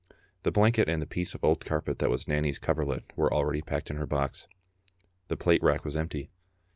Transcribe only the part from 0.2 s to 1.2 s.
The blanket and the